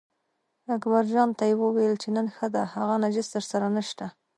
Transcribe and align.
اکبرجان 0.75 1.29
ته 1.37 1.43
یې 1.49 1.55
وویل 1.63 1.93
چې 2.01 2.09
نن 2.15 2.27
ښه 2.35 2.47
ده 2.53 2.61
هغه 2.73 2.95
نجس 3.03 3.27
درسره 3.35 3.67
نشته. 3.77 4.05